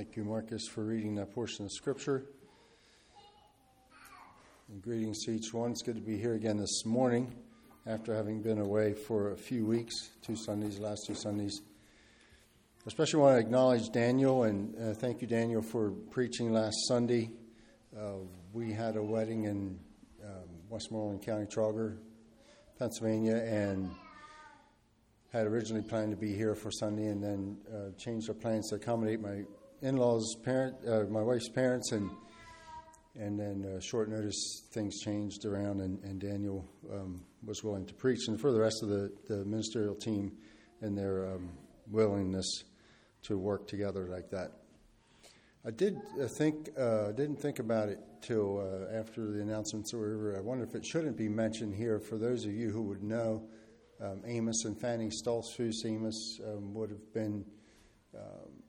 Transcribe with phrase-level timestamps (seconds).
[0.00, 2.24] Thank you, Marcus, for reading that portion of Scripture.
[4.70, 5.72] And greetings to each one.
[5.72, 7.34] It's good to be here again this morning
[7.86, 11.60] after having been away for a few weeks, two Sundays, last two Sundays.
[12.86, 17.30] Especially want to acknowledge Daniel and uh, thank you, Daniel, for preaching last Sunday.
[17.94, 18.20] Uh,
[18.54, 19.78] we had a wedding in
[20.24, 21.98] um, Westmoreland County, Trauger,
[22.78, 23.90] Pennsylvania, and
[25.30, 28.76] had originally planned to be here for Sunday and then uh, changed our plans to
[28.76, 29.42] accommodate my
[29.82, 32.10] in-laws' parent, uh, my wife's parents, and
[33.16, 37.94] and then uh, short notice things changed around, and, and Daniel um, was willing to
[37.94, 40.32] preach, and for the rest of the, the ministerial team
[40.80, 41.50] and their um,
[41.90, 42.64] willingness
[43.22, 44.52] to work together like that.
[45.66, 50.14] I did uh, think uh, didn't think about it till uh, after the announcements were
[50.14, 50.36] over.
[50.36, 53.46] I wonder if it shouldn't be mentioned here for those of you who would know.
[54.00, 55.84] Um, Amos and Fanny Stoltzfus.
[55.84, 57.44] Amos um, would have been
[58.16, 58.59] um,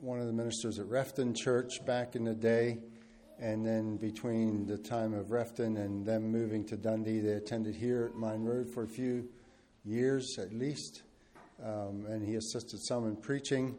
[0.00, 2.78] one of the ministers at Refton Church back in the day.
[3.38, 8.06] And then between the time of Refton and them moving to Dundee, they attended here
[8.10, 9.28] at Mine Road for a few
[9.84, 11.02] years at least.
[11.62, 13.76] Um, and he assisted some in preaching.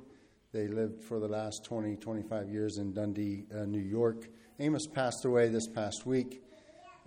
[0.54, 4.28] They lived for the last 20, 25 years in Dundee, uh, New York.
[4.60, 6.44] Amos passed away this past week.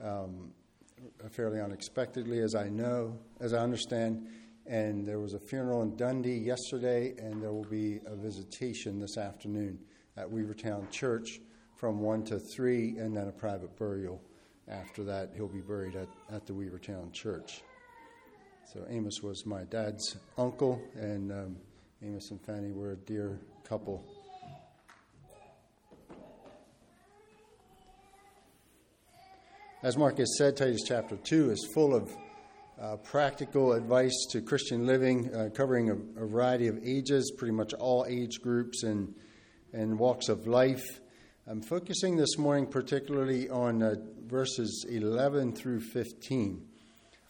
[0.03, 0.53] Um,
[1.31, 4.27] fairly unexpectedly, as I know, as I understand.
[4.71, 9.19] And there was a funeral in Dundee yesterday, and there will be a visitation this
[9.19, 9.81] afternoon
[10.17, 11.41] at Weavertown Church
[11.75, 14.23] from 1 to 3, and then a private burial
[14.69, 15.33] after that.
[15.35, 17.63] He'll be buried at, at the Weavertown Church.
[18.73, 21.57] So Amos was my dad's uncle, and um,
[22.01, 24.05] Amos and Fanny were a dear couple.
[29.83, 32.09] As Marcus said, Titus chapter 2 is full of
[32.81, 37.75] uh, practical advice to Christian living, uh, covering a, a, variety of ages, pretty much
[37.75, 39.15] all age groups and,
[39.73, 41.01] and walks of life.
[41.47, 43.97] I'm focusing this morning particularly on uh,
[44.27, 46.67] verses 11 through 15.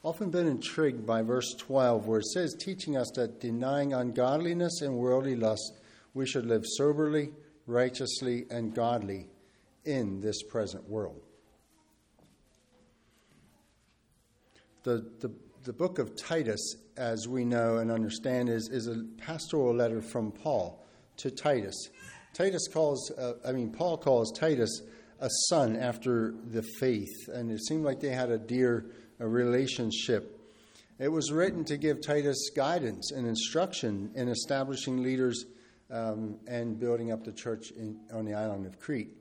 [0.03, 4.95] Often been intrigued by verse 12, where it says, teaching us that denying ungodliness and
[4.95, 5.79] worldly lust,
[6.15, 7.33] we should live soberly,
[7.67, 9.29] righteously, and godly
[9.85, 11.21] in this present world.
[14.83, 15.31] The, the,
[15.65, 20.33] the book of Titus, as we know and understand, is, is a pastoral letter from
[20.33, 20.87] Paul
[21.19, 21.91] to Titus.
[22.33, 24.83] Titus calls, uh, I mean, Paul calls Titus
[25.21, 28.87] a son after the faith, and it seemed like they had a dear
[29.19, 30.39] a relationship.
[30.99, 35.45] It was written to give Titus guidance and instruction in establishing leaders
[35.91, 39.20] um, and building up the church in, on the island of Crete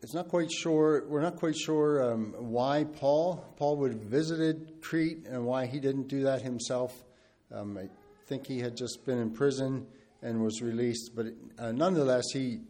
[0.00, 1.04] it's not quite sure.
[1.08, 5.80] We're not quite sure um, why Paul Paul would have visited Crete and why he
[5.80, 7.04] didn't do that himself.
[7.52, 7.88] Um, I
[8.26, 9.86] think he had just been in prison
[10.22, 11.26] and was released, but
[11.58, 12.60] uh, nonetheless, he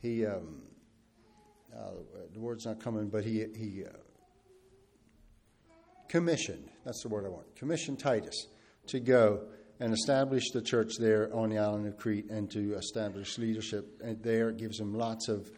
[0.00, 0.62] he um,
[1.76, 1.90] uh,
[2.32, 3.90] the word's not coming, but he he uh,
[6.08, 6.68] commissioned.
[6.84, 7.54] That's the word I want.
[7.54, 8.46] Commissioned Titus
[8.88, 9.42] to go
[9.78, 14.22] and establish the church there on the island of Crete and to establish leadership and
[14.22, 14.50] there.
[14.50, 15.50] It gives him lots of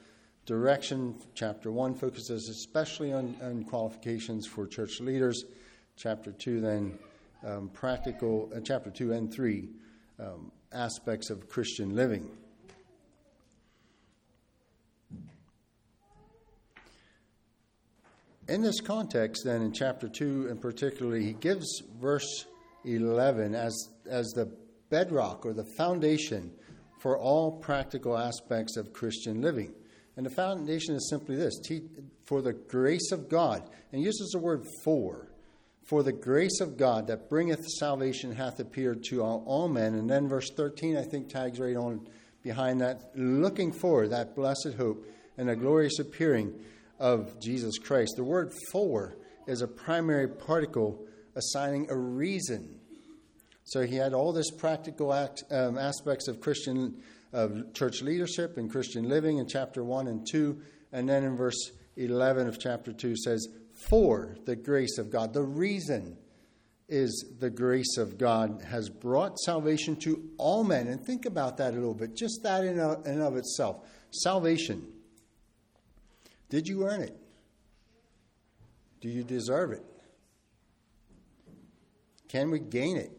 [0.47, 1.14] direction.
[1.34, 5.44] Chapter 1 focuses especially on, on qualifications for church leaders.
[5.97, 6.98] Chapter 2, then,
[7.44, 9.69] um, practical, uh, chapter 2 and 3,
[10.19, 12.28] um, aspects of Christian living.
[18.48, 22.47] In this context, then, in chapter 2 and particularly, he gives verse
[22.84, 24.50] 11 as, as the
[24.91, 26.53] bedrock or the foundation
[26.98, 29.72] for all practical aspects of Christian living.
[30.17, 31.59] And the foundation is simply this
[32.25, 35.28] for the grace of God, and uses the word for.
[35.84, 39.95] For the grace of God that bringeth salvation hath appeared to all, all men.
[39.95, 42.06] And then verse 13, I think, tags right on
[42.43, 45.06] behind that, looking for that blessed hope
[45.37, 46.55] and a glorious appearing
[46.99, 48.15] of Jesus Christ.
[48.17, 52.78] The word for is a primary particle assigning a reason.
[53.65, 57.03] So he had all this practical act, um, aspects of Christian
[57.33, 60.61] of church leadership and Christian living in chapter 1 and 2.
[60.93, 63.49] And then in verse 11 of chapter 2 says,
[63.89, 65.33] For the grace of God.
[65.33, 66.17] The reason
[66.89, 70.89] is the grace of God has brought salvation to all men.
[70.89, 73.87] And think about that a little bit, just that in and of itself.
[74.11, 74.87] Salvation.
[76.51, 77.17] Did you earn it?
[79.01, 79.83] Do you deserve it?
[82.29, 83.11] Can we gain it?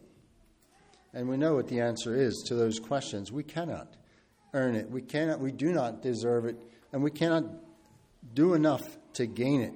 [1.14, 3.32] And we know what the answer is to those questions.
[3.32, 3.96] We cannot
[4.54, 4.90] earn it.
[4.90, 6.58] We cannot we do not deserve it,
[6.92, 7.46] and we cannot
[8.34, 8.84] do enough
[9.14, 9.74] to gain it.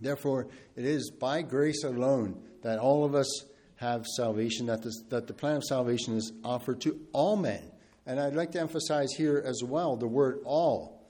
[0.00, 3.44] Therefore, it is by grace alone that all of us
[3.76, 7.62] have salvation, that, this, that the plan of salvation is offered to all men,
[8.06, 11.06] And I'd like to emphasize here as well the word all.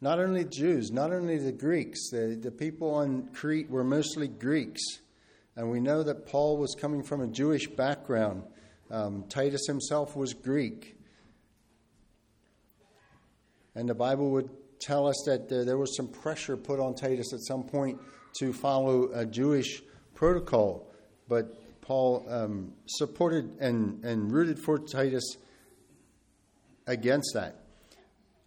[0.00, 4.82] Not only Jews, not only the Greeks, the, the people on Crete were mostly Greeks.
[5.54, 8.42] And we know that Paul was coming from a Jewish background.
[8.90, 10.96] Um, Titus himself was Greek.
[13.74, 14.50] And the Bible would
[14.80, 18.00] tell us that there was some pressure put on Titus at some point
[18.38, 19.82] to follow a Jewish
[20.14, 20.90] protocol.
[21.28, 25.36] But Paul um, supported and, and rooted for Titus
[26.86, 27.62] against that.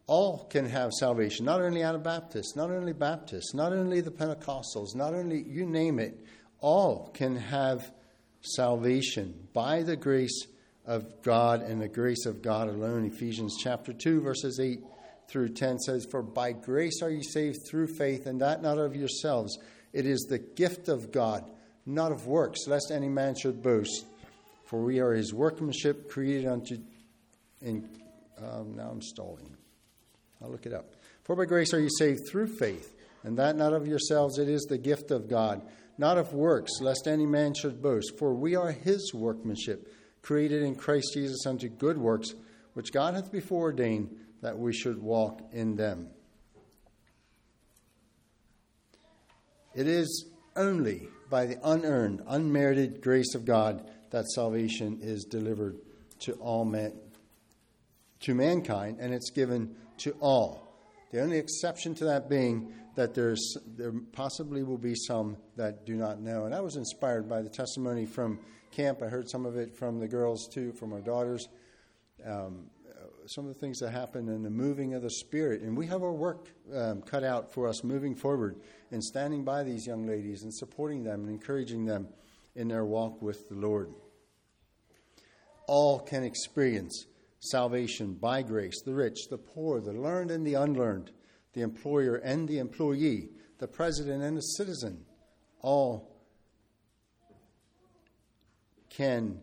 [0.07, 5.13] All can have salvation, not only Anabaptists, not only Baptists, not only the Pentecostals, not
[5.13, 6.19] only you name it,
[6.59, 7.91] all can have
[8.41, 10.47] salvation by the grace
[10.85, 13.05] of God and the grace of God alone.
[13.05, 14.79] Ephesians chapter 2, verses 8
[15.27, 18.95] through 10 says, For by grace are you saved through faith, and that not of
[18.95, 19.57] yourselves.
[19.93, 21.49] It is the gift of God,
[21.85, 24.05] not of works, lest any man should boast.
[24.65, 26.77] For we are his workmanship created unto.
[27.61, 27.89] In,
[28.37, 29.55] um, now I'm stalling.
[30.41, 30.95] I'll look it up.
[31.23, 34.39] For by grace are you saved through faith, and that not of yourselves.
[34.39, 35.61] It is the gift of God
[35.99, 38.17] not of works, lest any man should boast.
[38.17, 42.33] For we are his workmanship, created in Christ Jesus unto good works,
[42.73, 46.07] which God hath before ordained that we should walk in them.
[49.75, 50.25] It is
[50.55, 55.77] only by the unearned, unmerited grace of God that salvation is delivered
[56.19, 56.93] to all men,
[58.21, 60.73] to mankind, and it's given to all.
[61.11, 65.95] The only exception to that being that there's there possibly will be some that do
[65.95, 66.43] not know.
[66.43, 68.39] And I was inspired by the testimony from
[68.71, 69.01] camp.
[69.01, 71.47] I heard some of it from the girls too, from our daughters.
[72.25, 72.65] Um,
[73.25, 75.61] some of the things that happen in the moving of the Spirit.
[75.61, 78.57] And we have our work um, cut out for us moving forward
[78.91, 82.09] and standing by these young ladies and supporting them and encouraging them
[82.55, 83.93] in their walk with the Lord.
[85.67, 87.05] All can experience
[87.39, 91.11] salvation by grace the rich, the poor, the learned, and the unlearned
[91.53, 95.05] the employer and the employee, the president and the citizen,
[95.61, 96.15] all
[98.89, 99.39] can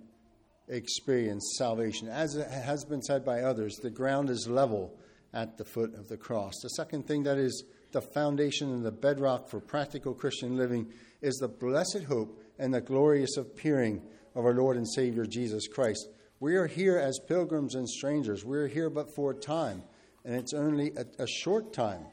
[0.68, 2.08] experience salvation.
[2.08, 4.98] As it has been said by others, the ground is level
[5.32, 6.54] at the foot of the cross.
[6.62, 10.88] The second thing that is the foundation and the bedrock for practical Christian living
[11.22, 14.02] is the blessed hope and the glorious appearing
[14.34, 16.08] of our Lord and Savior Jesus Christ.
[16.40, 18.44] We are here as pilgrims and strangers.
[18.44, 19.82] We are here but for a time
[20.26, 22.04] and it's only a, a short time.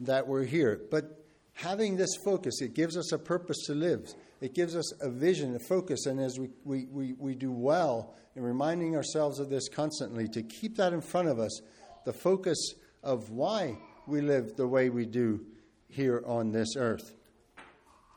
[0.00, 0.80] That we're here.
[0.90, 1.24] But
[1.54, 4.14] having this focus, it gives us a purpose to live.
[4.40, 8.14] It gives us a vision, a focus, and as we, we, we, we do well
[8.36, 11.60] in reminding ourselves of this constantly, to keep that in front of us,
[12.04, 13.76] the focus of why
[14.06, 15.44] we live the way we do
[15.88, 17.14] here on this earth.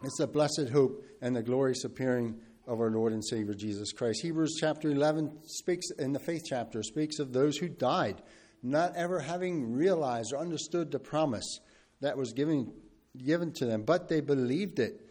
[0.03, 4.21] It's the blessed hope and the glorious appearing of our Lord and Savior Jesus Christ.
[4.21, 8.21] Hebrews chapter 11 speaks, in the faith chapter, speaks of those who died,
[8.61, 11.59] not ever having realized or understood the promise
[12.01, 12.71] that was given,
[13.17, 15.01] given to them, but they believed it.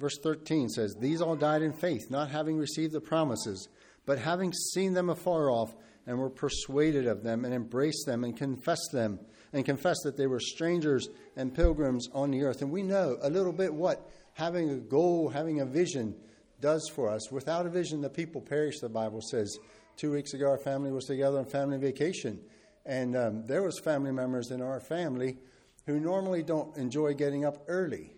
[0.00, 3.68] Verse 13 says, These all died in faith, not having received the promises,
[4.04, 5.74] but having seen them afar off,
[6.04, 9.20] and were persuaded of them, and embraced them, and confessed them,
[9.52, 12.62] and confessed that they were strangers and pilgrims on the earth.
[12.62, 16.14] And we know a little bit what having a goal, having a vision
[16.60, 17.30] does for us.
[17.30, 19.58] Without a vision, the people perish, the Bible says.
[19.96, 22.40] Two weeks ago, our family was together on family vacation.
[22.86, 25.38] And um, there was family members in our family
[25.86, 28.14] who normally don't enjoy getting up early.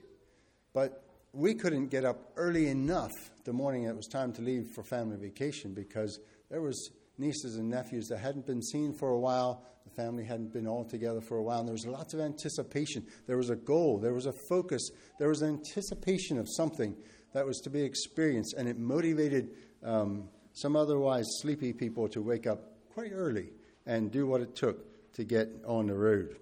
[0.73, 3.11] But we couldn't get up early enough
[3.45, 7.69] the morning it was time to leave for family vacation because there was nieces and
[7.69, 9.65] nephews that hadn't been seen for a while.
[9.85, 11.61] The family hadn't been all together for a while.
[11.61, 13.07] And there was lots of anticipation.
[13.27, 13.99] There was a goal.
[13.99, 14.91] There was a focus.
[15.19, 16.97] There was anticipation of something
[17.33, 18.55] that was to be experienced.
[18.57, 19.51] And it motivated
[19.83, 23.51] um, some otherwise sleepy people to wake up quite early
[23.87, 26.37] and do what it took to get on the road.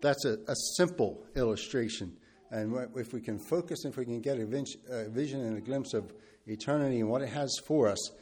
[0.00, 2.16] That's a, a simple illustration.
[2.50, 6.12] And if we can focus, if we can get a vision and a glimpse of
[6.46, 8.12] eternity and what it has for us,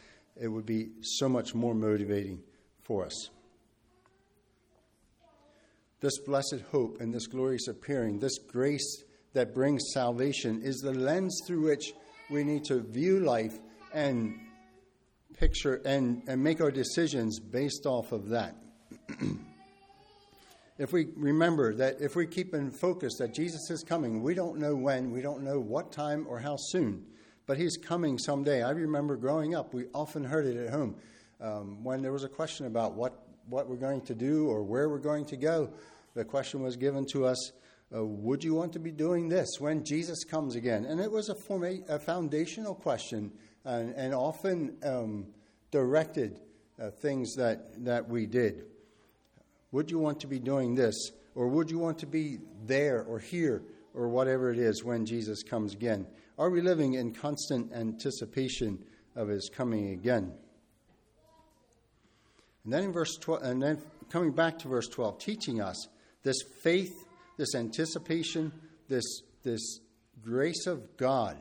[0.40, 2.42] it would be so much more motivating
[2.86, 3.30] for us.
[6.00, 11.42] This blessed hope and this glorious appearing, this grace that brings salvation, is the lens
[11.46, 11.92] through which
[12.30, 13.58] we need to view life
[13.92, 14.38] and
[15.38, 18.54] picture and, and make our decisions based off of that.
[20.78, 24.58] if we remember that if we keep in focus that Jesus is coming, we don't
[24.58, 27.04] know when, we don't know what time or how soon
[27.46, 28.62] but he's coming someday.
[28.62, 30.96] I remember growing up, we often heard it at home.
[31.40, 34.88] Um, when there was a question about what, what we're going to do or where
[34.88, 35.70] we're going to go,
[36.14, 37.52] the question was given to us
[37.94, 40.84] uh, would you want to be doing this when Jesus comes again?
[40.86, 43.30] And it was a, forma- a foundational question
[43.64, 45.26] and, and often um,
[45.70, 46.40] directed
[46.80, 48.64] uh, things that, that we did.
[49.70, 51.10] Would you want to be doing this?
[51.34, 53.62] Or would you want to be there or here
[53.94, 56.06] or whatever it is when Jesus comes again?
[56.38, 58.78] Are we living in constant anticipation
[59.14, 60.32] of his coming again?
[62.66, 63.78] And then in verse 12, and then
[64.10, 65.86] coming back to verse 12, teaching us
[66.24, 67.06] this faith,
[67.36, 68.50] this anticipation,
[68.88, 69.04] this,
[69.44, 69.78] this
[70.20, 71.36] grace of God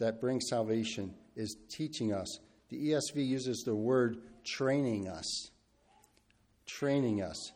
[0.00, 2.40] that brings salvation is teaching us.
[2.70, 5.50] The ESV uses the word training us.
[6.66, 7.52] Training us.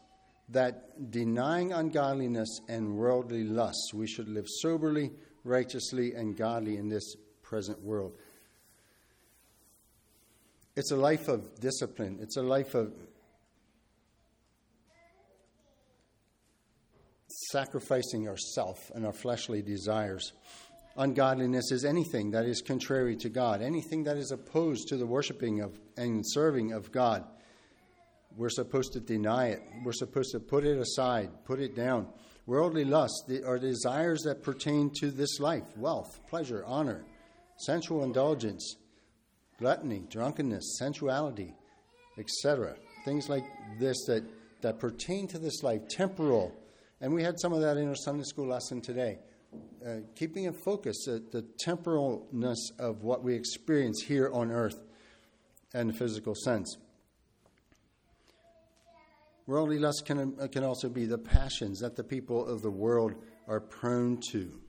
[0.51, 5.11] That denying ungodliness and worldly lusts, we should live soberly,
[5.43, 8.17] righteously, and godly in this present world.
[10.77, 12.19] It's a life of discipline.
[12.21, 12.93] It's a life of
[17.51, 20.33] sacrificing ourself and our fleshly desires.
[20.99, 25.61] Ungodliness is anything that is contrary to God, anything that is opposed to the worshiping
[25.61, 27.25] of and serving of God.
[28.37, 29.63] We're supposed to deny it.
[29.83, 32.09] We're supposed to put it aside, put it down.
[32.45, 37.05] Worldly lust are desires that pertain to this life wealth, pleasure, honor,
[37.57, 38.77] sensual indulgence,
[39.59, 41.55] gluttony, drunkenness, sensuality,
[42.19, 42.77] etc.
[43.05, 43.45] Things like
[43.79, 44.25] this that,
[44.63, 46.53] that pertain to this life, temporal.
[47.01, 49.19] And we had some of that in our Sunday school lesson today.
[49.87, 54.83] Uh, keeping in focus uh, the temporalness of what we experience here on earth
[55.73, 56.77] in the physical sense.
[59.47, 63.15] Worldly lust can, uh, can also be the passions that the people of the world
[63.47, 64.61] are prone to.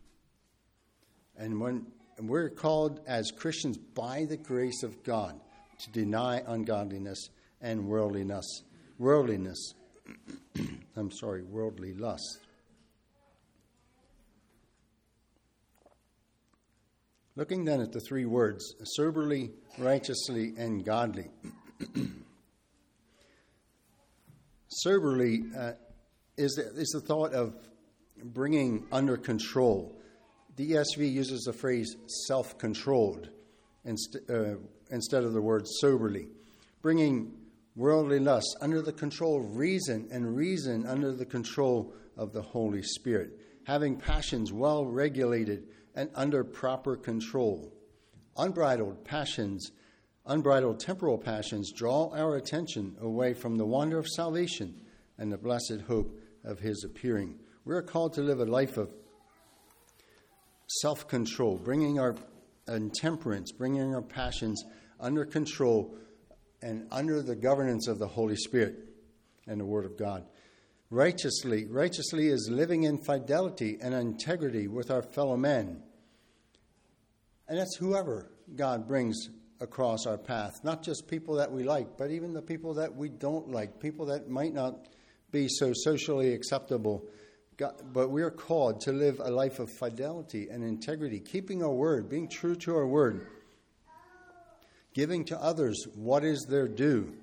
[1.35, 5.39] And when and we're called as Christians by the grace of God
[5.79, 7.29] to deny ungodliness
[7.61, 8.63] and worldliness.
[8.97, 9.73] Worldliness.
[10.95, 12.39] I'm sorry, worldly lust.
[17.35, 21.29] Looking then at the three words soberly, righteously, and godly.
[24.69, 25.73] soberly uh,
[26.35, 27.53] is, the, is the thought of
[28.23, 29.96] bringing under control
[30.57, 31.95] the ESV uses the phrase
[32.25, 33.29] self controlled
[33.85, 34.55] inst- uh,
[34.89, 36.27] instead of the word soberly,
[36.81, 37.31] bringing
[37.75, 42.81] worldly lust under the control of reason and reason under the control of the Holy
[42.81, 47.71] Spirit, having passions well regulated and under proper control.
[48.35, 49.71] Unbridled passions,
[50.25, 54.81] unbridled temporal passions draw our attention away from the wonder of salvation
[55.19, 57.35] and the blessed hope of his appearing.
[57.63, 58.91] We are called to live a life of
[60.67, 62.15] self control, bringing our
[62.67, 64.63] intemperance, bringing our passions
[64.99, 65.97] under control
[66.61, 68.75] and under the governance of the Holy Spirit
[69.47, 70.25] and the Word of God.
[70.89, 75.83] Righteously, righteously is living in fidelity and integrity with our fellow men.
[77.47, 82.11] And that's whoever God brings across our path, not just people that we like, but
[82.11, 84.87] even the people that we don't like, people that might not
[85.31, 87.05] be so socially acceptable
[87.57, 91.73] God, but we are called to live a life of fidelity and integrity, keeping our
[91.73, 93.25] word, being true to our word,
[94.93, 97.15] giving to others what is their due.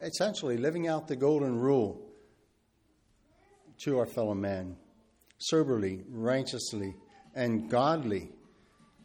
[0.00, 2.00] Essentially, living out the golden rule
[3.84, 4.76] to our fellow man,
[5.38, 6.94] soberly, righteously,
[7.34, 8.30] and godly.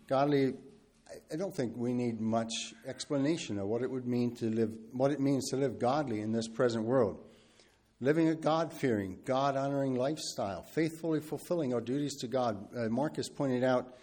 [0.07, 0.53] Godly,
[1.31, 2.53] I don't think we need much
[2.87, 6.31] explanation of what it would mean to live, what it means to live godly in
[6.31, 7.25] this present world
[8.01, 12.67] living a God fearing, God honoring lifestyle, faithfully fulfilling our duties to God.
[12.75, 13.95] Uh, Marcus pointed out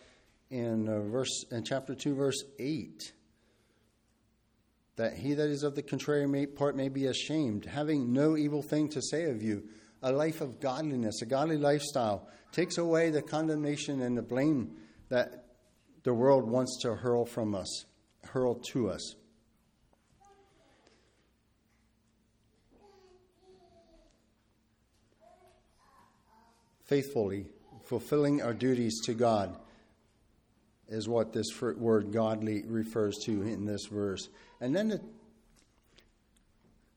[0.51, 3.13] in uh, verse in chapter 2 verse 8
[4.97, 8.89] that he that is of the contrary part may be ashamed having no evil thing
[8.89, 9.63] to say of you
[10.03, 14.71] a life of godliness a godly lifestyle takes away the condemnation and the blame
[15.11, 15.45] that
[16.05, 17.85] the world wants to hurl from us
[18.25, 19.17] hurl to us
[26.89, 27.47] faithfully
[27.85, 29.57] fulfilling our duties to God
[30.89, 34.29] is what this word godly refers to in this verse.
[34.61, 35.01] And then the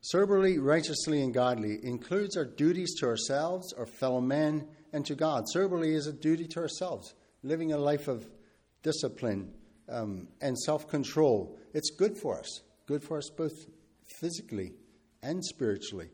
[0.02, 5.44] soberly, righteously, and godly includes our duties to ourselves, our fellow men, and to God.
[5.54, 8.28] Soberly is a duty to ourselves, living a life of
[8.84, 9.54] discipline
[9.90, 11.58] um, and self control.
[11.74, 13.54] It's good for us, good for us both
[14.20, 14.74] physically
[15.22, 16.10] and spiritually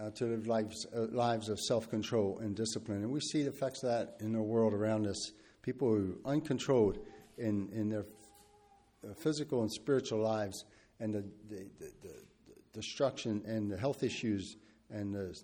[0.00, 3.02] uh, to live lives, uh, lives of self control and discipline.
[3.02, 5.32] And we see the effects of that in the world around us.
[5.62, 6.98] People who are uncontrolled
[7.38, 8.06] in, in their
[9.04, 10.64] uh, physical and spiritual lives,
[11.00, 12.14] and the, the, the, the,
[12.72, 14.56] destruction and the health issues
[14.90, 15.34] and the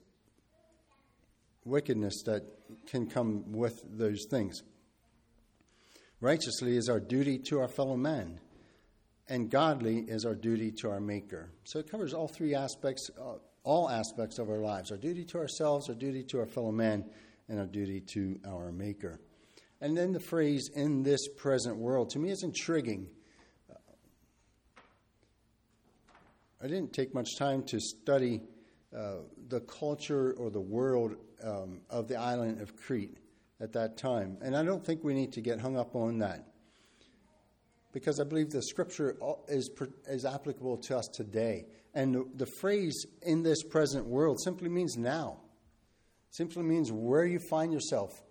[1.64, 2.42] wickedness that
[2.86, 4.62] can come with those things.
[6.20, 8.38] Righteously is our duty to our fellow man,
[9.28, 11.50] and godly is our duty to our Maker.
[11.64, 15.38] So it covers all three aspects, uh, all aspects of our lives our duty to
[15.38, 17.04] ourselves, our duty to our fellow man,
[17.48, 19.20] and our duty to our Maker.
[19.80, 23.08] And then the phrase, in this present world, to me is intriguing.
[26.62, 28.40] I didn't take much time to study
[28.96, 33.18] uh, the culture or the world um, of the island of Crete
[33.60, 34.36] at that time.
[34.40, 36.46] And I don't think we need to get hung up on that
[37.92, 39.16] because I believe the scripture
[39.48, 39.70] is,
[40.06, 41.66] is applicable to us today.
[41.94, 45.40] And the, phrase in this present world simply means now,
[46.30, 48.22] simply means where you find yourself,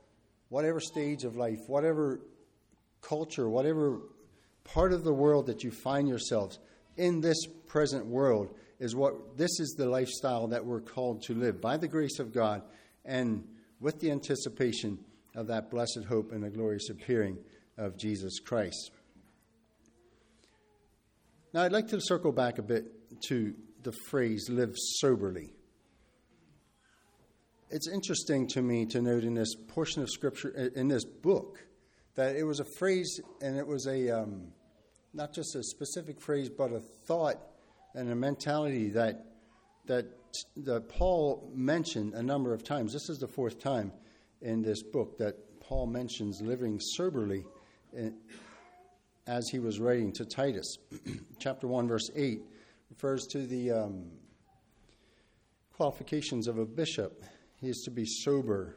[0.50, 2.22] whatever stage of life, whatever
[3.02, 4.00] culture, whatever
[4.64, 6.60] part of the world that you find yourselves
[6.98, 11.62] in this present world is what this is the lifestyle that we're called to live
[11.62, 12.64] by the grace of God
[13.06, 13.44] and
[13.80, 14.98] with the anticipation
[15.36, 17.38] of that blessed hope and the glorious appearing
[17.78, 18.92] of Jesus Christ.
[21.54, 22.86] Now, I'd like to circle back a bit
[23.28, 25.54] to the phrase live soberly.
[27.70, 31.64] It's interesting to me to note in this portion of Scripture, in this book,
[32.16, 34.48] that it was a phrase and it was a, um,
[35.14, 37.38] not just a specific phrase, but a thought
[37.96, 39.26] and a mentality that,
[39.86, 40.06] that,
[40.58, 42.92] that Paul mentioned a number of times.
[42.92, 43.94] This is the fourth time
[44.42, 47.46] in this book that Paul mentions living soberly
[47.94, 48.16] in,
[49.28, 50.78] as he was writing to Titus.
[51.40, 52.42] Chapter 1, verse 8
[52.92, 54.04] refers to the um,
[55.74, 57.24] qualifications of a bishop.
[57.56, 58.76] He is to be sober.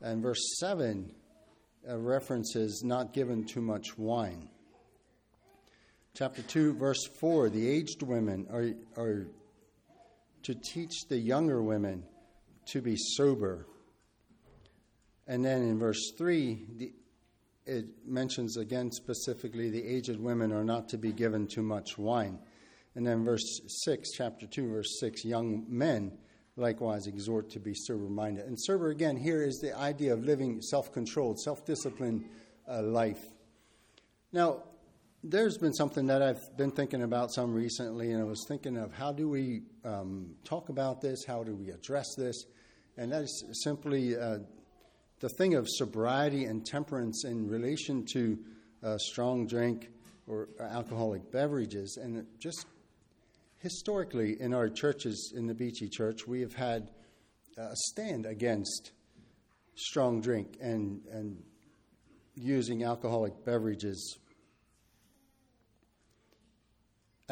[0.00, 1.12] And verse 7
[1.88, 4.48] uh, references not given too much wine.
[6.14, 9.26] Chapter 2, verse 4 the aged women are, are
[10.44, 12.04] to teach the younger women
[12.68, 13.66] to be sober.
[15.26, 16.92] And then in verse 3, the,
[17.66, 22.38] it mentions again specifically the aged women are not to be given too much wine.
[22.94, 26.18] And then verse 6, chapter 2, verse 6, young men
[26.56, 28.46] likewise exhort to be sober minded.
[28.46, 32.24] And sober again here is the idea of living self controlled, self disciplined
[32.68, 33.22] uh, life.
[34.32, 34.62] Now,
[35.24, 38.92] there's been something that I've been thinking about some recently, and I was thinking of
[38.92, 41.24] how do we um, talk about this?
[41.24, 42.44] How do we address this?
[42.96, 44.38] And that is simply uh,
[45.20, 48.38] the thing of sobriety and temperance in relation to
[48.82, 49.90] uh, strong drink
[50.26, 51.98] or alcoholic beverages.
[52.02, 52.66] And just
[53.62, 56.90] historically, in our churches, in the Beachy Church, we have had
[57.56, 58.92] a stand against
[59.74, 61.42] strong drink and, and
[62.34, 64.18] using alcoholic beverages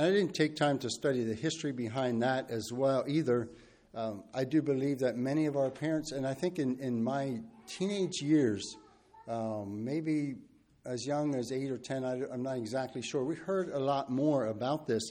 [0.00, 3.50] And I didn't take time to study the history behind that as well either.
[3.94, 7.40] Um, I do believe that many of our parents, and I think in, in my
[7.66, 8.76] teenage years,
[9.28, 10.36] um, maybe
[10.86, 14.10] as young as eight or ten, I, am not exactly sure, we heard a lot
[14.10, 15.02] more about this.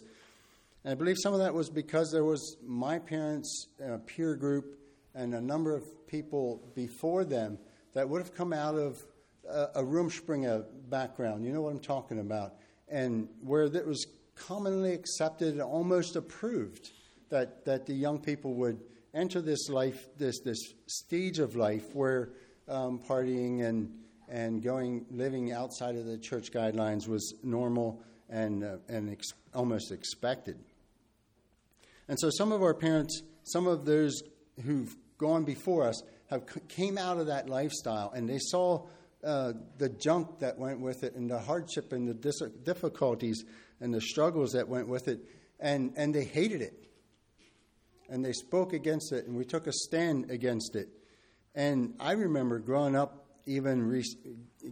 [0.83, 4.77] And I believe some of that was because there was my parents' uh, peer group
[5.13, 7.57] and a number of people before them
[7.93, 9.03] that would have come out of
[9.49, 11.43] a, Rumspringa background.
[11.43, 12.55] You know what I'm talking about.
[12.87, 16.91] And where it was commonly accepted and almost approved
[17.29, 18.79] that, that the young people would
[19.13, 22.29] enter this life, this, this stage of life where
[22.67, 23.91] um, partying and,
[24.29, 29.91] and going, living outside of the church guidelines was normal and, uh, and ex- almost
[29.91, 30.57] expected.
[32.09, 34.21] And so some of our parents, some of those
[34.65, 38.85] who've gone before us, have came out of that lifestyle and they saw
[39.23, 43.45] uh, the junk that went with it and the hardship and the dis- difficulties
[43.79, 45.19] and the struggles that went with it,
[45.59, 46.73] and, and they hated it.
[48.09, 50.89] And they spoke against it, and we took a stand against it.
[51.55, 54.03] And I remember growing up, even re-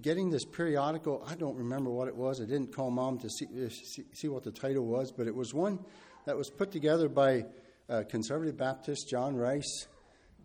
[0.01, 1.23] getting this periodical.
[1.27, 2.41] I don't remember what it was.
[2.41, 5.35] I didn't call mom to see, uh, see, see what the title was, but it
[5.35, 5.79] was one
[6.27, 7.45] that was put together by
[7.89, 9.87] uh, conservative Baptist John Rice.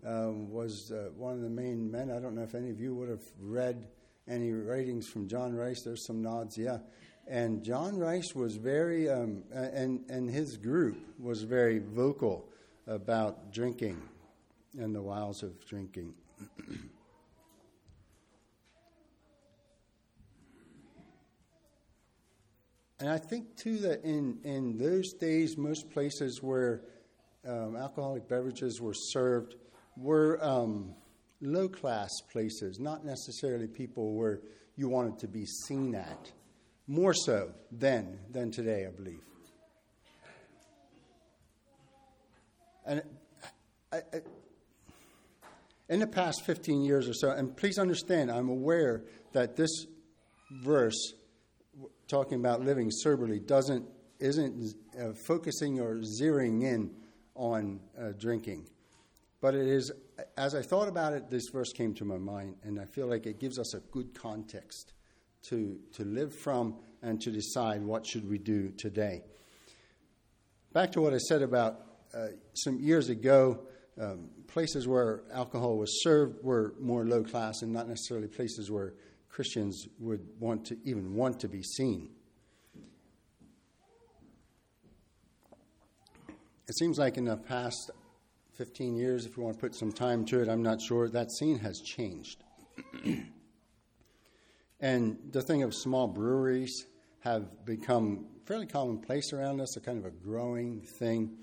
[0.07, 2.11] Um, was uh, one of the main men.
[2.11, 3.89] I don't know if any of you would have read
[4.29, 5.83] any writings from John Rice.
[5.85, 6.79] There's some nods, yeah.
[7.29, 12.49] And John Rice was very, um, and, and his group was very vocal
[12.87, 14.01] about drinking
[14.79, 16.15] and the wiles of drinking.
[23.03, 26.83] and I think, too, that in, in those days, most places where
[27.45, 29.57] um, alcoholic beverages were served
[29.97, 30.95] were um,
[31.41, 34.39] low class places, not necessarily people where
[34.77, 36.31] you wanted to be seen at
[36.87, 39.25] more so then than today, I believe.
[42.87, 43.03] And
[43.93, 44.21] I, I,
[45.89, 49.87] in the past 15 years or so, and please understand, I'm aware that this
[50.63, 51.15] verse
[52.09, 53.87] talking about living soberly doesn't
[54.21, 56.91] isn't uh, focusing or zeroing in
[57.35, 58.69] on uh, drinking.
[59.41, 59.91] But it is,
[60.37, 63.27] as I thought about it, this verse came to my mind, and I feel like
[63.27, 64.93] it gives us a good context
[65.49, 69.23] to, to live from and to decide what should we do today.
[70.73, 71.81] Back to what I said about
[72.15, 73.67] uh, some years ago,
[74.01, 78.95] um, places where alcohol was served were more low class and not necessarily places where
[79.33, 82.11] Christians would want to even want to be seen.
[86.69, 87.91] It seems like in the past
[88.57, 91.33] 15 years, if you want to put some time to it, I'm not sure, that
[91.33, 92.45] scene has changed.
[94.81, 96.85] and the thing of small breweries
[97.21, 101.39] have become fairly commonplace around us, a kind of a growing thing.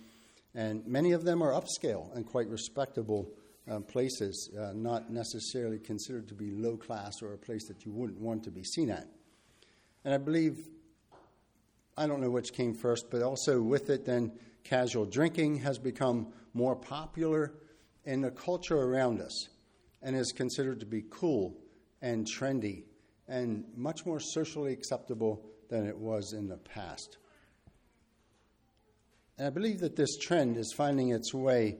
[0.53, 3.31] And many of them are upscale and quite respectable
[3.69, 7.91] uh, places, uh, not necessarily considered to be low class or a place that you
[7.91, 9.07] wouldn't want to be seen at.
[10.03, 10.67] And I believe,
[11.97, 14.31] I don't know which came first, but also with it, then
[14.63, 17.53] casual drinking has become more popular
[18.05, 19.49] in the culture around us
[20.01, 21.55] and is considered to be cool
[22.01, 22.83] and trendy
[23.27, 27.17] and much more socially acceptable than it was in the past.
[29.37, 31.77] And I believe that this trend is finding its way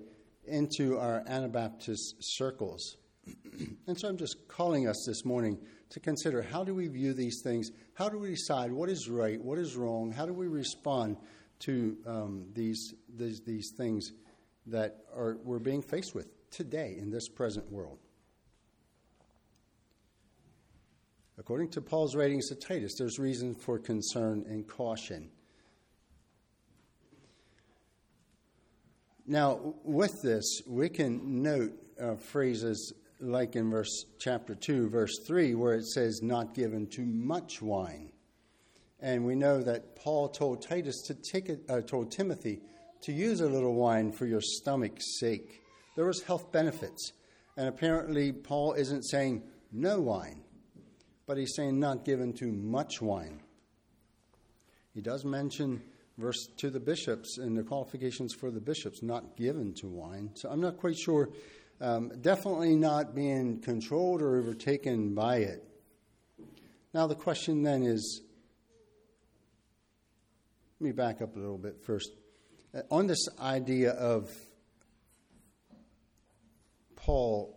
[0.50, 2.98] into our Anabaptist circles.
[3.88, 5.58] and so I'm just calling us this morning
[5.92, 7.72] to consider how do we view these things?
[7.94, 10.12] How do we decide what is right, what is wrong?
[10.12, 11.18] How do we respond
[11.60, 14.12] to um, these, these, these things
[14.68, 18.00] that are, we're being faced with today in this present world?
[21.38, 25.32] According to Paul's writings to Titus, there's reason for concern and caution.
[29.30, 35.54] Now, with this, we can note uh, phrases like in verse chapter 2, verse 3,
[35.54, 38.12] where it says, not given to much wine.
[39.00, 42.64] And we know that Paul told Titus to take uh, told Timothy
[43.04, 45.62] to use a little wine for your stomach's sake.
[45.96, 47.14] There was health benefits.
[47.56, 50.42] And apparently, Paul isn't saying no wine,
[51.28, 53.44] but he's saying not given to much wine.
[54.96, 55.84] He does mention
[56.20, 60.30] verse to the bishops and the qualifications for the bishops not given to wine.
[60.36, 61.30] So I'm not quite sure.
[61.82, 65.64] Um, definitely not being controlled or overtaken by it.
[66.94, 68.22] Now the question then is.
[70.80, 72.12] Let me back up a little bit first.
[72.74, 74.30] Uh, on this idea of
[76.96, 77.54] Paul's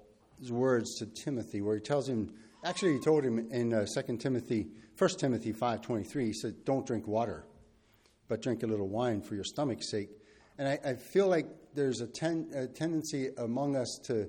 [0.51, 4.69] words to Timothy, where he tells him, actually, he told him in uh, 2 Timothy,
[4.99, 7.45] 1 Timothy 5.23, he said, don't drink water
[8.33, 10.09] but drink a little wine for your stomach's sake.
[10.57, 14.27] And I, I feel like there's a, ten, a tendency among us to,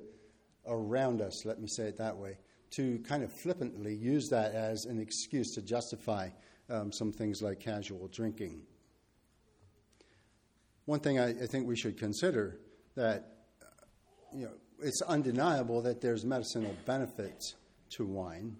[0.68, 2.38] around us, let me say it that way,
[2.72, 6.28] to kind of flippantly use that as an excuse to justify
[6.70, 8.64] um, some things like casual drinking.
[10.84, 12.60] One thing I, I think we should consider
[12.96, 13.38] that
[14.34, 17.56] you know it's undeniable that there's medicinal benefits
[17.92, 18.58] to wine.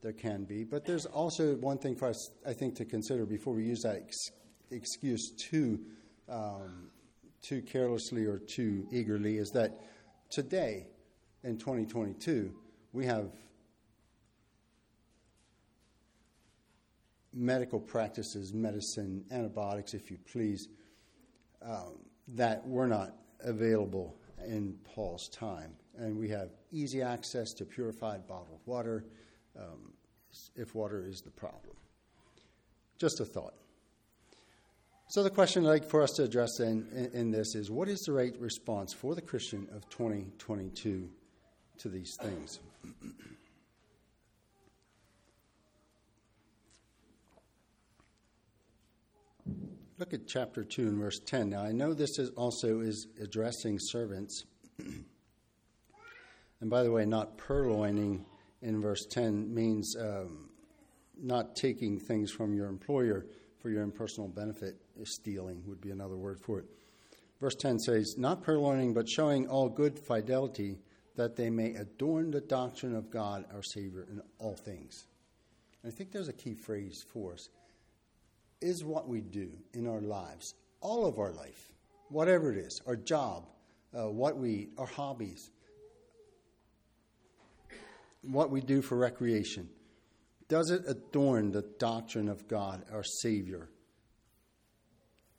[0.00, 3.52] There can be, but there's also one thing for us, I think, to consider before
[3.52, 4.30] we use that ex-
[4.70, 5.80] excuse too,
[6.28, 6.90] um,
[7.42, 9.80] too carelessly or too eagerly is that
[10.30, 10.86] today,
[11.44, 12.52] in 2022,
[12.92, 13.30] we have
[17.32, 20.68] medical practices, medicine, antibiotics, if you please,
[21.62, 21.98] um,
[22.28, 25.72] that were not available in Paul's time.
[25.98, 29.04] And we have easy access to purified bottled water
[29.58, 29.92] um,
[30.54, 31.76] if water is the problem.
[32.98, 33.54] Just a thought.
[35.08, 38.00] So, the question I'd like for us to address in, in, this is what is
[38.00, 41.08] the right response for the Christian of 2022
[41.78, 42.58] to these things?
[49.98, 51.50] Look at chapter 2 and verse 10.
[51.50, 54.44] Now, I know this is also is addressing servants.
[56.60, 58.24] and by the way, not purloining
[58.60, 60.50] in verse 10 means um,
[61.16, 63.24] not taking things from your employer
[63.62, 66.66] for your own personal benefit stealing would be another word for it.
[67.40, 70.78] Verse 10 says, Not purloining, but showing all good fidelity,
[71.16, 75.06] that they may adorn the doctrine of God our Savior in all things.
[75.82, 77.48] And I think there's a key phrase for us
[78.62, 81.72] is what we do in our lives, all of our life,
[82.08, 83.46] whatever it is, our job,
[83.94, 85.50] uh, what we, eat, our hobbies,
[88.22, 89.68] what we do for recreation,
[90.48, 93.68] does it adorn the doctrine of God, our Savior?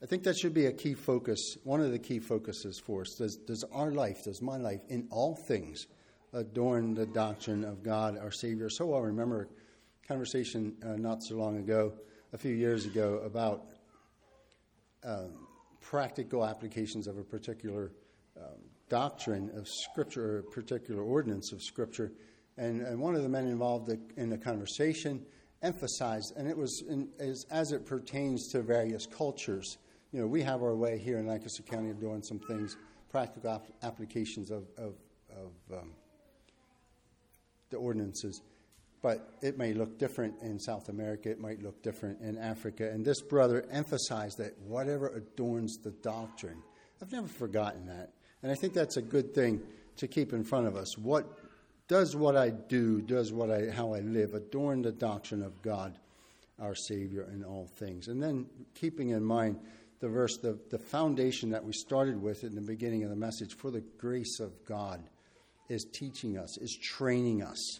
[0.01, 3.15] I think that should be a key focus, one of the key focuses for us.
[3.15, 5.87] Does, does our life, does my life, in all things,
[6.33, 8.69] adorn the doctrine of God our Savior.
[8.69, 9.49] So I remember
[10.03, 11.93] a conversation uh, not so long ago,
[12.33, 13.65] a few years ago, about
[15.03, 15.47] um,
[15.81, 17.91] practical applications of a particular
[18.37, 22.11] um, doctrine of Scripture, or a particular ordinance of Scripture.
[22.57, 25.25] And, and one of the men involved in the conversation
[25.63, 29.77] emphasized, and it was in, as, as it pertains to various cultures.
[30.17, 32.75] You know, we have our way here in Lancaster County of doing some things,
[33.11, 34.95] practical ap- applications of, of,
[35.29, 35.91] of um,
[37.69, 38.41] the ordinances.
[39.03, 42.89] But it may look different in South America, it might look different in Africa.
[42.89, 46.63] And this brother emphasized that whatever adorns the doctrine,
[46.99, 48.09] I've never forgotten that.
[48.41, 49.61] And I think that's a good thing
[49.97, 50.97] to keep in front of us.
[50.97, 51.27] What
[51.87, 55.99] does what I do, does what I, how I live, adorn the doctrine of God,
[56.59, 58.07] our Savior, in all things.
[58.07, 59.59] And then keeping in mind
[59.99, 63.55] the verse, the, the foundation that we started with in the beginning of the message,
[63.55, 65.01] for the grace of God
[65.69, 67.79] is teaching us, is training us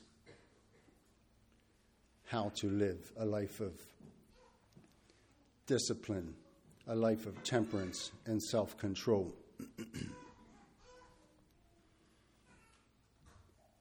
[2.26, 3.74] how to live a life of
[5.68, 6.34] discipline,
[6.88, 9.34] a life of temperance and self control.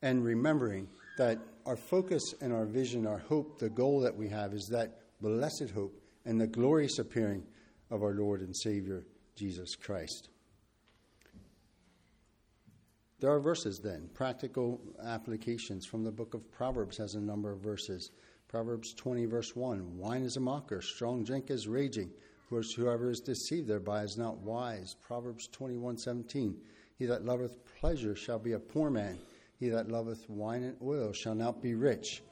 [0.02, 4.52] and remembering that our focus and our vision, our hope, the goal that we have
[4.52, 7.42] is that blessed hope and the glorious appearing
[7.90, 10.28] of our Lord and Savior, Jesus Christ.
[13.18, 17.60] There are verses then, practical applications from the book of Proverbs has a number of
[17.60, 18.10] verses.
[18.48, 22.10] Proverbs 20, verse 1 Wine is a mocker, strong drink is raging.
[22.48, 24.94] Whoever is deceived thereby is not wise.
[24.94, 26.56] Proverbs 21, 17
[26.98, 29.18] He that loveth pleasure shall be a poor man.
[29.58, 32.22] He that loveth wine and oil shall not be rich.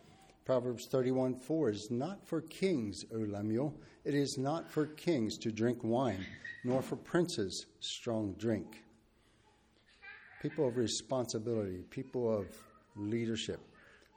[0.45, 3.75] Proverbs 31 4 is not for kings, O Lemuel.
[4.05, 6.27] It is not for kings to drink wine,
[6.65, 8.83] nor for princes strong drink.
[10.43, 12.47] People of responsibility, people of
[12.95, 13.61] leadership.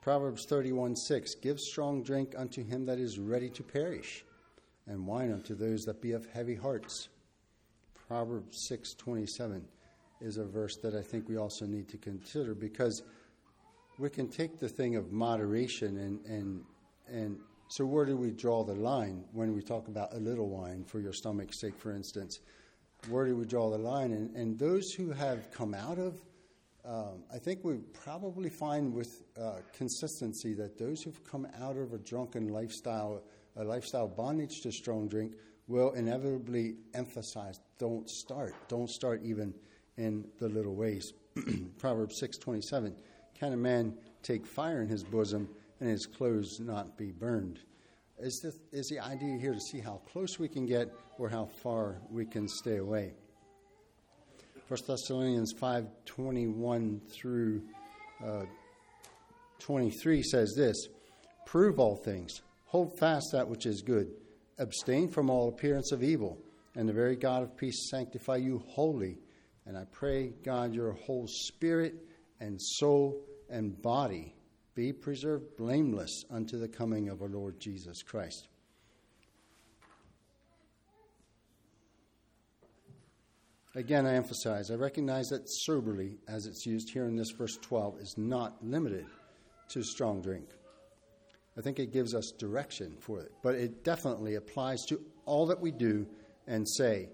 [0.02, 4.24] Proverbs 31 6 Give strong drink unto him that is ready to perish,
[4.86, 7.08] and wine unto those that be of heavy hearts.
[8.06, 9.66] Proverbs 6 27
[10.20, 13.02] is a verse that I think we also need to consider because
[13.98, 16.64] we can take the thing of moderation and, and,
[17.08, 20.84] and so where do we draw the line when we talk about a little wine
[20.84, 22.40] for your stomach's sake, for instance?
[23.08, 24.12] Where do we draw the line?
[24.12, 26.22] And, and those who have come out of,
[26.84, 31.92] um, I think we probably find with uh, consistency that those who've come out of
[31.92, 33.22] a drunken lifestyle,
[33.56, 35.34] a lifestyle bondage to strong drink,
[35.66, 38.54] will inevitably emphasize don't start.
[38.68, 39.52] Don't start even
[39.98, 41.12] in the little ways.
[41.78, 42.94] Proverbs 6:27
[43.38, 45.48] Can a man take fire in his bosom
[45.80, 47.60] and his clothes not be burned?
[48.18, 51.46] Is the, is the idea here to see how close we can get or how
[51.62, 53.12] far we can stay away?
[54.66, 57.62] 1 Thessalonians 5:21 through
[58.24, 58.44] uh,
[59.60, 60.88] 23 says this:
[61.46, 64.10] Prove all things, hold fast that which is good,
[64.58, 66.36] abstain from all appearance of evil,
[66.74, 69.18] and the very God of peace sanctify you wholly
[69.68, 71.94] and I pray, God, your whole spirit
[72.40, 74.34] and soul and body
[74.74, 78.48] be preserved blameless unto the coming of our Lord Jesus Christ.
[83.74, 88.00] Again, I emphasize, I recognize that soberly, as it's used here in this verse 12,
[88.00, 89.06] is not limited
[89.68, 90.48] to strong drink.
[91.56, 95.60] I think it gives us direction for it, but it definitely applies to all that
[95.60, 96.06] we do
[96.46, 97.10] and say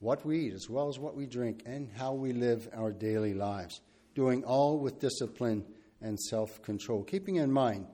[0.00, 3.32] what we eat as well as what we drink, and how we live our daily
[3.32, 3.80] lives,
[4.14, 5.64] doing all with discipline
[6.00, 7.86] and self control, keeping in mind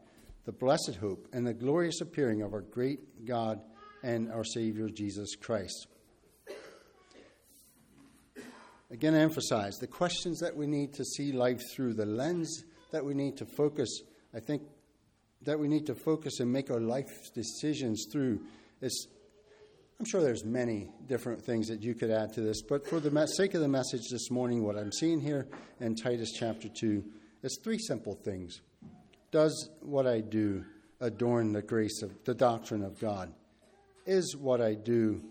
[0.45, 3.61] the blessed hope and the glorious appearing of our great God
[4.03, 5.87] and our Savior Jesus Christ.
[8.91, 13.05] Again, I emphasize the questions that we need to see life through, the lens that
[13.05, 14.03] we need to focus,
[14.35, 14.63] I think
[15.43, 18.41] that we need to focus and make our life decisions through
[18.81, 19.09] is
[20.01, 23.27] I'm sure there's many different things that you could add to this, but for the
[23.27, 25.47] sake of the message this morning, what I'm seeing here
[25.79, 27.05] in Titus chapter 2
[27.43, 28.63] is three simple things.
[29.31, 30.65] Does what I do
[31.03, 33.35] adorn the grace of the doctrine of God?
[34.07, 35.23] Is what I do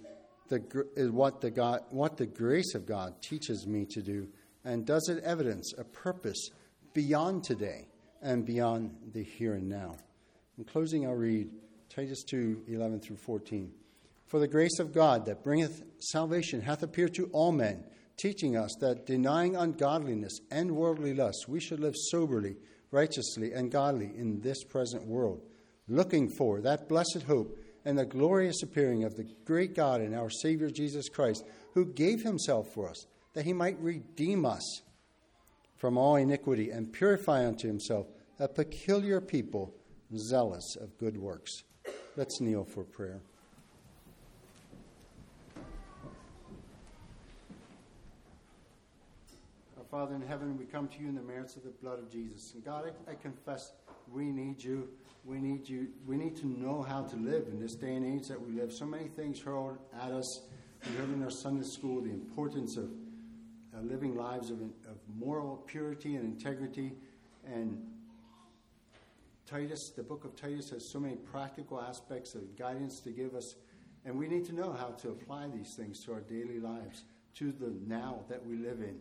[0.49, 0.61] the,
[0.95, 4.27] is what, the God, what the grace of God teaches me to do?
[4.65, 6.51] And does it evidence a purpose
[6.93, 7.87] beyond today
[8.21, 9.95] and beyond the here and now?
[10.59, 11.49] In closing, I'll read
[11.89, 13.71] Titus 2 11 through 14.
[14.29, 17.83] For the grace of God that bringeth salvation hath appeared to all men,
[18.15, 22.55] teaching us that denying ungodliness and worldly lusts, we should live soberly,
[22.91, 25.41] righteously, and godly in this present world,
[25.87, 30.29] looking for that blessed hope and the glorious appearing of the great God and our
[30.29, 34.83] Savior Jesus Christ, who gave himself for us, that he might redeem us
[35.75, 38.05] from all iniquity and purify unto himself
[38.37, 39.73] a peculiar people,
[40.15, 41.63] zealous of good works.
[42.15, 43.21] Let's kneel for prayer.
[49.89, 52.53] Father in heaven, we come to you in the merits of the blood of Jesus.
[52.53, 53.71] And God, I, I confess
[54.11, 54.87] we need you.
[55.25, 55.87] We need you.
[56.05, 58.71] We need to know how to live in this day and age that we live.
[58.71, 60.41] So many things hurled at us.
[60.85, 62.85] We heard in our Sunday school the importance of
[63.75, 66.93] uh, living lives of, of moral purity and integrity.
[67.51, 67.83] And
[69.47, 73.55] Titus, the book of Titus, has so many practical aspects of guidance to give us.
[74.05, 77.51] And we need to know how to apply these things to our daily lives, to
[77.51, 78.99] the now that we live in.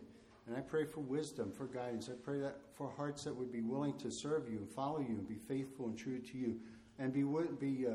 [0.49, 2.09] And I pray for wisdom, for guidance.
[2.09, 5.09] I pray that for hearts that would be willing to serve you and follow you
[5.09, 6.55] and be faithful and true to you,
[6.97, 7.23] and be
[7.59, 7.91] be uh,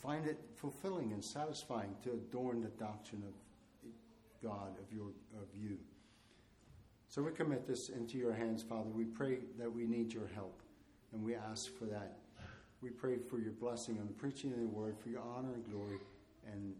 [0.00, 3.34] find it fulfilling and satisfying to adorn the doctrine of
[4.40, 5.76] God of your of you.
[7.08, 8.90] So we commit this into your hands, Father.
[8.90, 10.62] We pray that we need your help,
[11.12, 12.18] and we ask for that.
[12.80, 15.68] We pray for your blessing on the preaching of the word, for your honor and
[15.68, 15.98] glory,
[16.46, 16.74] and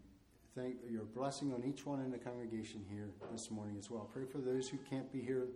[0.55, 4.09] thank your blessing on each one in the congregation here this morning as well.
[4.13, 5.47] Pray for those who can't be here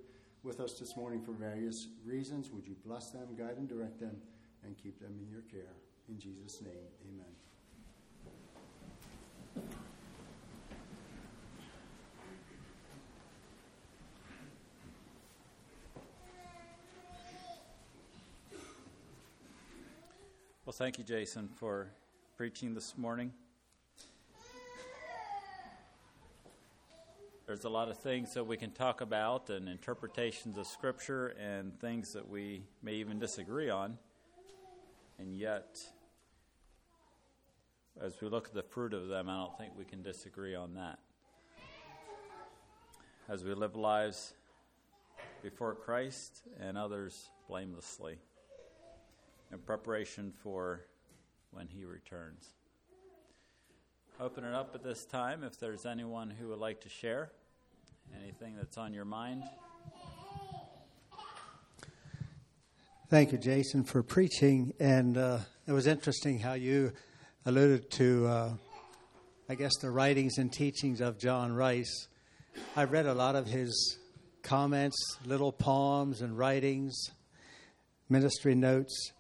[0.44, 2.50] with us this morning for various reasons.
[2.52, 4.18] Would you bless them, guide and direct them,
[4.64, 5.74] and keep them in your care?
[6.10, 6.74] In Jesus' name,
[7.14, 7.26] amen.
[20.66, 21.88] Well, thank you, Jason, for
[22.36, 23.32] preaching this morning.
[27.48, 31.80] There's a lot of things that we can talk about and interpretations of Scripture and
[31.80, 33.98] things that we may even disagree on.
[35.18, 35.80] And yet,
[38.02, 40.74] as we look at the fruit of them, I don't think we can disagree on
[40.74, 41.00] that.
[43.30, 44.34] As we live lives
[45.42, 48.18] before Christ and others blamelessly
[49.54, 50.82] in preparation for
[51.52, 52.50] when He returns.
[54.20, 57.32] Open it up at this time if there's anyone who would like to share
[58.16, 59.44] anything that's on your mind.
[63.10, 64.74] Thank you, Jason, for preaching.
[64.80, 66.92] And uh, it was interesting how you
[67.46, 68.54] alluded to, uh,
[69.48, 72.08] I guess, the writings and teachings of John Rice.
[72.76, 73.98] I read a lot of his
[74.44, 77.12] comments, little poems and writings,
[78.10, 79.12] ministry notes,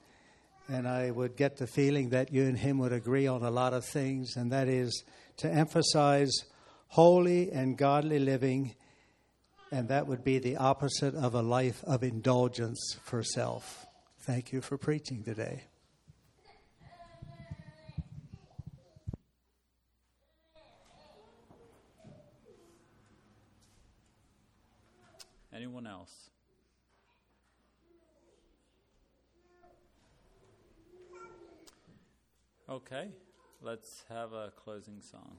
[0.67, 3.73] and I would get the feeling that you and him would agree on a lot
[3.73, 5.04] of things, and that is
[5.38, 6.32] to emphasize
[6.88, 8.76] holy and godly living,
[9.71, 13.86] and that would be the opposite of a life of indulgence for self.
[14.19, 15.63] Thank you for preaching today.
[25.54, 26.30] Anyone else?
[32.69, 33.08] Okay,
[33.62, 35.38] let's have a closing song.